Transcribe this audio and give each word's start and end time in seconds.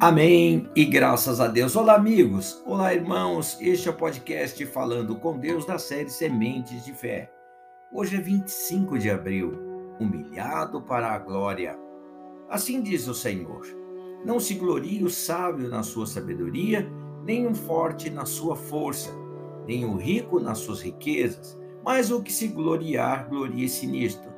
Amém 0.00 0.68
e 0.74 0.84
graças 0.84 1.40
a 1.40 1.46
Deus. 1.46 1.76
Olá, 1.76 1.94
amigos. 1.94 2.62
Olá, 2.64 2.94
irmãos. 2.94 3.58
Este 3.60 3.86
é 3.86 3.90
o 3.90 3.94
podcast 3.94 4.64
Falando 4.66 5.14
com 5.16 5.38
Deus 5.38 5.66
da 5.66 5.78
série 5.78 6.08
Sementes 6.08 6.84
de 6.84 6.92
Fé. 6.92 7.30
Hoje 7.92 8.16
é 8.16 8.20
25 8.20 8.98
de 8.98 9.10
abril. 9.10 9.52
Humilhado 10.00 10.80
para 10.80 11.12
a 11.12 11.18
glória. 11.18 11.78
Assim 12.48 12.80
diz 12.82 13.06
o 13.08 13.14
Senhor: 13.14 13.62
Não 14.24 14.40
se 14.40 14.54
glorie 14.54 15.04
o 15.04 15.10
sábio 15.10 15.68
na 15.68 15.82
sua 15.82 16.06
sabedoria, 16.06 16.90
nem 17.22 17.46
o 17.46 17.54
forte 17.54 18.08
na 18.08 18.24
sua 18.24 18.56
força, 18.56 19.10
nem 19.66 19.84
o 19.84 19.96
rico 19.96 20.40
nas 20.40 20.58
suas 20.58 20.80
riquezas, 20.80 21.58
mas 21.84 22.10
o 22.10 22.22
que 22.22 22.32
se 22.32 22.48
gloriar, 22.48 23.28
glorie-se 23.28 23.86
nisto, 23.86 24.28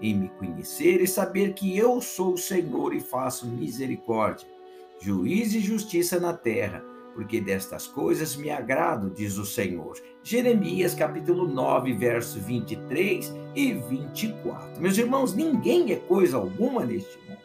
em 0.00 0.14
me 0.14 0.28
conhecer 0.28 1.00
e 1.00 1.06
saber 1.06 1.54
que 1.54 1.76
eu 1.76 2.00
sou 2.02 2.34
o 2.34 2.38
Senhor 2.38 2.94
e 2.94 3.00
faço 3.00 3.46
misericórdia 3.46 4.59
juiz 5.00 5.54
e 5.54 5.60
justiça 5.60 6.20
na 6.20 6.34
terra, 6.34 6.84
porque 7.14 7.40
destas 7.40 7.86
coisas 7.86 8.36
me 8.36 8.50
agrado, 8.50 9.10
diz 9.10 9.38
o 9.38 9.46
Senhor. 9.46 9.96
Jeremias 10.22 10.94
capítulo 10.94 11.48
9, 11.48 11.94
verso 11.94 12.38
23 12.38 13.34
e 13.54 13.72
24. 13.72 14.80
Meus 14.80 14.98
irmãos, 14.98 15.34
ninguém 15.34 15.90
é 15.92 15.96
coisa 15.96 16.36
alguma 16.36 16.84
neste 16.84 17.18
mundo. 17.26 17.40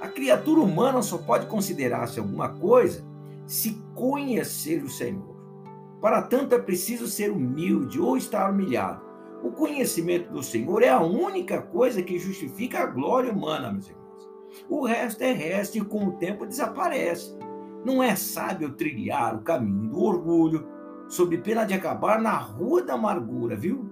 A 0.00 0.08
criatura 0.08 0.60
humana 0.60 1.02
só 1.02 1.18
pode 1.18 1.46
considerar-se 1.46 2.18
alguma 2.18 2.48
coisa 2.48 3.04
se 3.46 3.80
conhecer 3.94 4.82
o 4.82 4.90
Senhor. 4.90 5.36
Para 6.00 6.22
tanto 6.22 6.54
é 6.54 6.58
preciso 6.58 7.06
ser 7.06 7.30
humilde 7.30 8.00
ou 8.00 8.16
estar 8.16 8.50
humilhado. 8.50 9.02
O 9.42 9.50
conhecimento 9.52 10.32
do 10.32 10.42
Senhor 10.42 10.82
é 10.82 10.88
a 10.88 11.00
única 11.00 11.62
coisa 11.62 12.02
que 12.02 12.18
justifica 12.18 12.80
a 12.80 12.86
glória 12.86 13.32
humana, 13.32 13.72
meus 13.72 13.88
irmãos. 13.88 14.05
O 14.68 14.84
resto 14.84 15.22
é 15.22 15.32
resto 15.32 15.78
e 15.78 15.84
com 15.84 16.06
o 16.06 16.12
tempo 16.12 16.46
desaparece. 16.46 17.36
Não 17.84 18.02
é 18.02 18.16
sábio 18.16 18.72
trilhar 18.72 19.34
o 19.36 19.42
caminho 19.42 19.90
do 19.90 20.02
orgulho, 20.02 20.66
sob 21.08 21.38
pena 21.38 21.64
de 21.64 21.74
acabar 21.74 22.20
na 22.20 22.36
rua 22.36 22.82
da 22.82 22.94
amargura, 22.94 23.54
viu? 23.56 23.88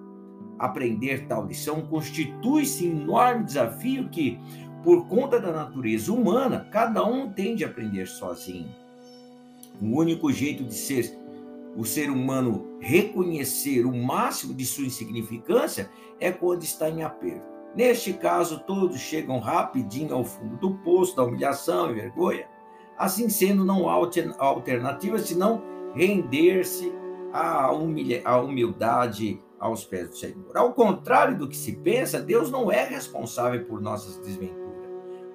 Aprender 0.59 1.27
tal 1.27 1.47
lição 1.47 1.83
constitui-se 1.83 2.89
um 2.89 3.03
enorme 3.03 3.45
desafio 3.45 4.09
que, 4.09 4.39
por 4.83 5.07
conta 5.07 5.39
da 5.39 5.53
natureza 5.53 6.13
humana, 6.13 6.69
cada 6.71 7.05
um 7.05 7.33
tem 7.33 7.55
de 7.55 7.65
aprender 7.65 8.07
sozinho. 8.07 8.69
O 9.81 9.99
único 9.99 10.33
jeito 10.33 10.65
de 10.65 10.75
ser 10.75 11.19
o 11.77 11.85
ser 11.85 12.09
humano 12.09 12.79
reconhecer 12.81 13.85
o 13.85 13.93
máximo 13.93 14.55
de 14.55 14.65
sua 14.65 14.87
insignificância 14.87 15.91
é 16.21 16.31
quando 16.31 16.63
está 16.63 16.89
em 16.89 17.03
aperto. 17.03 17.54
Neste 17.75 18.13
caso, 18.13 18.61
todos 18.61 18.99
chegam 18.99 19.39
rapidinho 19.39 20.15
ao 20.15 20.25
fundo 20.25 20.57
do 20.57 20.75
poço 20.79 21.17
da 21.17 21.25
humilhação 21.25 21.91
e 21.91 21.95
vergonha. 21.95 22.49
Assim 22.97 23.29
sendo, 23.29 23.65
não 23.65 23.89
há 23.89 23.95
alternativa 24.39 25.19
senão 25.19 25.63
render-se 25.95 26.93
à, 27.33 27.73
humildade 27.73 29.43
aos 29.59 29.85
pés 29.85 30.09
do 30.09 30.17
Senhor. 30.17 30.57
Ao 30.57 30.73
contrário 30.73 31.37
do 31.37 31.49
que 31.49 31.57
se 31.57 31.73
pensa, 31.73 32.21
Deus 32.21 32.51
não 32.51 32.71
é 32.71 32.85
responsável 32.85 33.65
por 33.65 33.81
nossas 33.81 34.19
desventuras. 34.19 34.65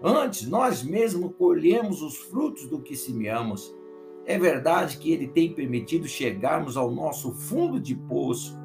Antes, 0.02 0.48
nós 0.48 0.84
mesmos 0.84 1.34
colhemos 1.38 2.02
os 2.02 2.16
frutos 2.16 2.68
do 2.68 2.80
que 2.80 2.96
semeamos. 2.96 3.76
É 4.26 4.38
verdade 4.38 4.98
que 4.98 5.12
Ele 5.12 5.28
tem 5.28 5.54
permitido 5.54 6.08
chegarmos 6.08 6.78
ao 6.78 6.92
nosso 6.92 7.34
fundo 7.34 7.80
de 7.80 7.96
poço, 7.96 8.58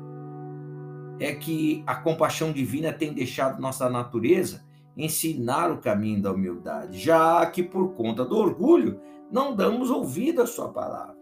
é 1.21 1.35
que 1.35 1.83
a 1.87 1.95
compaixão 1.95 2.53
divina 2.53 2.93
tem 2.93 3.13
deixado 3.13 3.61
nossa 3.61 3.89
natureza 3.89 4.65
ensinar 4.97 5.71
o 5.71 5.79
caminho 5.79 6.23
da 6.23 6.33
humildade, 6.33 6.99
já 6.99 7.45
que 7.47 7.63
por 7.63 7.95
conta 7.95 8.25
do 8.25 8.37
orgulho 8.37 9.01
não 9.31 9.55
damos 9.55 9.91
ouvido 9.91 10.43
à 10.43 10.47
sua 10.47 10.69
palavra. 10.69 11.17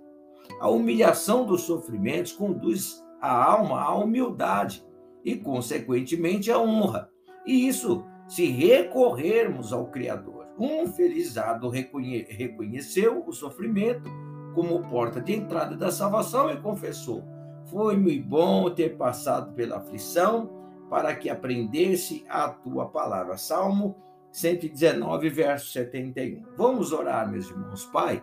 A 0.61 0.69
humilhação 0.69 1.47
dos 1.47 1.63
sofrimentos 1.63 2.33
conduz 2.33 3.03
a 3.21 3.33
alma 3.33 3.81
à 3.81 3.95
humildade 3.95 4.85
e, 5.25 5.37
consequentemente, 5.37 6.51
à 6.51 6.59
honra. 6.59 7.09
E 7.47 7.67
isso 7.67 8.05
se 8.29 8.47
recorrermos 8.47 9.73
ao 9.73 9.87
Criador. 9.87 10.47
Um 10.59 10.87
felizardo 10.87 11.69
reconhe 11.69 12.27
reconheceu 12.29 13.25
o 13.27 13.33
sofrimento 13.33 14.11
como 14.55 14.83
porta 14.89 15.21
de 15.21 15.33
entrada 15.33 15.77
da 15.77 15.91
salvação 15.91 16.51
e 16.51 16.57
confessou: 16.59 17.25
foi 17.73 17.97
muito 17.97 18.29
bom 18.29 18.69
ter 18.69 18.99
passado 18.99 19.55
pela 19.55 19.79
aflição 19.79 20.51
para 20.91 21.17
que 21.17 21.31
aprendesse 21.31 22.23
a 22.29 22.51
tua 22.51 22.87
palavra. 22.87 23.39
Salmo 23.39 23.97
119, 24.31 25.31
verso 25.31 25.73
71. 25.73 26.43
Vamos 26.55 26.93
orar, 26.93 27.31
meus 27.31 27.49
irmãos. 27.49 27.87
Pai, 27.87 28.23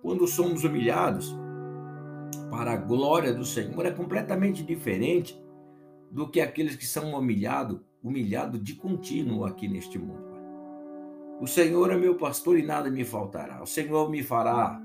quando 0.00 0.26
somos 0.28 0.62
humilhados 0.62 1.36
para 2.48 2.74
a 2.74 2.76
glória 2.76 3.34
do 3.34 3.44
Senhor, 3.44 3.84
é 3.84 3.90
completamente 3.90 4.62
diferente 4.62 5.42
do 6.08 6.28
que 6.28 6.40
aqueles 6.40 6.76
que 6.76 6.86
são 6.86 7.12
humilhados, 7.14 7.80
humilhados 8.02 8.62
de 8.62 8.76
contínuo 8.76 9.44
aqui 9.44 9.66
neste 9.66 9.98
mundo. 9.98 10.30
O 11.40 11.46
Senhor 11.48 11.90
é 11.90 11.96
meu 11.96 12.14
pastor 12.14 12.56
e 12.56 12.62
nada 12.62 12.88
me 12.88 13.04
faltará. 13.04 13.60
O 13.60 13.66
Senhor 13.66 14.08
me 14.08 14.22
fará 14.22 14.80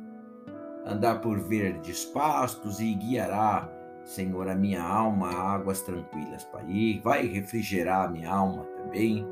andar 0.88 1.22
por 1.22 1.40
verdes 1.40 2.06
pastos 2.06 2.80
e 2.80 2.94
guiará, 2.94 3.70
Senhor, 4.06 4.48
a 4.48 4.56
minha 4.56 4.82
alma 4.82 5.28
a 5.30 5.54
águas 5.54 5.82
tranquilas, 5.82 6.46
Pai. 6.46 6.66
E 6.70 7.00
vai 7.00 7.28
refrigerar 7.28 8.06
a 8.06 8.10
minha 8.10 8.32
alma 8.32 8.64
também 8.78 9.26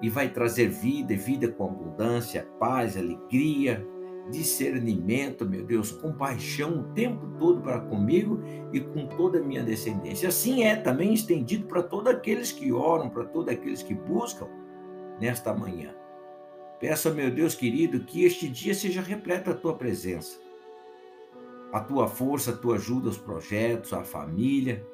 e 0.00 0.08
vai 0.08 0.28
trazer 0.28 0.68
vida, 0.68 1.14
vida 1.16 1.48
com 1.48 1.64
abundância, 1.64 2.46
paz, 2.58 2.96
alegria, 2.96 3.84
discernimento, 4.30 5.44
meu 5.44 5.64
Deus, 5.64 5.90
compaixão 5.90 6.80
o 6.80 6.84
tempo 6.94 7.26
todo 7.38 7.60
para 7.60 7.80
comigo 7.80 8.40
e 8.72 8.80
com 8.80 9.06
toda 9.06 9.40
a 9.40 9.42
minha 9.42 9.64
descendência. 9.64 10.28
Assim 10.28 10.62
é 10.62 10.76
também 10.76 11.12
estendido 11.12 11.66
para 11.66 11.82
todos 11.82 12.14
aqueles 12.14 12.52
que 12.52 12.72
oram, 12.72 13.10
para 13.10 13.24
todos 13.24 13.52
aqueles 13.52 13.82
que 13.82 13.94
buscam 13.94 14.46
nesta 15.20 15.52
manhã. 15.52 15.92
Peço, 16.78 17.12
meu 17.12 17.30
Deus 17.30 17.54
querido, 17.54 18.00
que 18.04 18.24
este 18.24 18.48
dia 18.48 18.72
seja 18.72 19.02
repleto 19.02 19.50
a 19.50 19.54
tua 19.54 19.76
presença 19.76 20.49
a 21.72 21.80
tua 21.80 22.08
força, 22.08 22.50
a 22.50 22.56
tua 22.56 22.76
ajuda 22.76 23.08
aos 23.08 23.18
projetos, 23.18 23.92
à 23.92 24.02
família, 24.02 24.84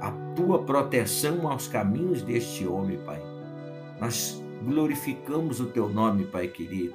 a 0.00 0.10
tua 0.34 0.64
proteção 0.64 1.48
aos 1.48 1.68
caminhos 1.68 2.22
deste 2.22 2.66
homem, 2.66 2.98
Pai. 3.04 3.22
Nós 4.00 4.42
glorificamos 4.64 5.60
o 5.60 5.66
teu 5.66 5.88
nome, 5.88 6.24
Pai 6.24 6.48
querido, 6.48 6.94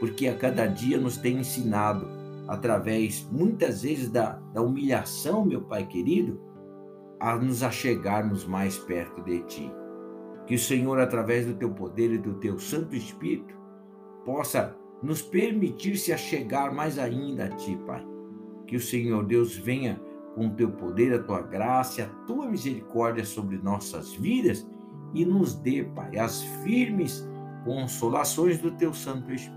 porque 0.00 0.26
a 0.28 0.36
cada 0.36 0.66
dia 0.66 0.98
nos 0.98 1.18
tem 1.18 1.38
ensinado, 1.38 2.08
através 2.48 3.26
muitas 3.30 3.82
vezes 3.82 4.08
da, 4.08 4.40
da 4.54 4.62
humilhação, 4.62 5.44
meu 5.44 5.62
Pai 5.62 5.86
querido, 5.86 6.40
a 7.20 7.36
nos 7.36 7.62
achegarmos 7.62 8.46
mais 8.46 8.78
perto 8.78 9.22
de 9.22 9.40
Ti. 9.40 9.72
Que 10.46 10.54
o 10.54 10.58
Senhor, 10.58 10.98
através 11.00 11.44
do 11.44 11.54
teu 11.54 11.70
poder 11.70 12.12
e 12.12 12.18
do 12.18 12.34
teu 12.34 12.58
Santo 12.58 12.94
Espírito, 12.94 13.54
possa 14.24 14.76
nos 15.02 15.20
permitir 15.20 15.96
se 15.96 16.12
achegar 16.12 16.74
mais 16.74 16.98
ainda 16.98 17.46
a 17.46 17.48
Ti, 17.48 17.76
Pai 17.86 18.15
que 18.66 18.76
o 18.76 18.80
Senhor 18.80 19.24
Deus 19.24 19.56
venha 19.56 20.00
com 20.34 20.48
o 20.48 20.54
teu 20.54 20.70
poder, 20.70 21.14
a 21.14 21.22
tua 21.22 21.40
graça, 21.40 22.02
a 22.02 22.26
tua 22.26 22.46
misericórdia 22.46 23.24
sobre 23.24 23.56
nossas 23.56 24.12
vidas 24.14 24.66
e 25.14 25.24
nos 25.24 25.54
dê, 25.54 25.82
Pai, 25.82 26.18
as 26.18 26.42
firmes 26.62 27.26
consolações 27.64 28.58
do 28.58 28.70
teu 28.72 28.92
Santo 28.92 29.32
Espírito. 29.32 29.56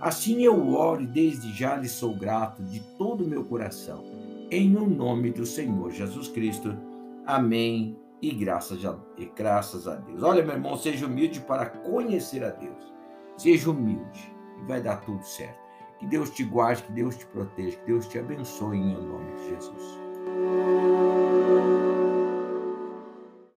Assim 0.00 0.42
eu 0.42 0.72
oro 0.74 1.02
e 1.02 1.06
desde 1.06 1.52
já 1.52 1.76
lhe 1.76 1.88
sou 1.88 2.16
grato 2.16 2.62
de 2.62 2.80
todo 2.96 3.24
o 3.24 3.28
meu 3.28 3.44
coração, 3.44 4.04
em 4.50 4.76
o 4.76 4.88
nome 4.88 5.32
do 5.32 5.44
Senhor 5.44 5.90
Jesus 5.90 6.28
Cristo. 6.28 6.76
Amém. 7.26 7.98
E 8.22 8.32
graças 8.32 8.84
a, 8.84 8.96
e 9.16 9.26
graças 9.26 9.86
a 9.86 9.96
Deus. 9.96 10.22
Olha, 10.22 10.44
meu 10.44 10.54
irmão, 10.54 10.76
seja 10.76 11.06
humilde 11.06 11.40
para 11.40 11.66
conhecer 11.66 12.44
a 12.44 12.50
Deus. 12.50 12.92
Seja 13.36 13.70
humilde 13.70 14.32
e 14.60 14.66
vai 14.66 14.80
dar 14.80 14.96
tudo 14.98 15.22
certo. 15.24 15.67
Que 15.98 16.06
Deus 16.06 16.30
te 16.30 16.44
guarde, 16.44 16.82
que 16.82 16.92
Deus 16.92 17.16
te 17.16 17.26
proteja, 17.26 17.76
que 17.78 17.86
Deus 17.86 18.08
te 18.08 18.18
abençoe 18.18 18.76
em 18.76 18.94
nome 18.94 19.32
de 19.32 19.50
Jesus. 19.50 19.98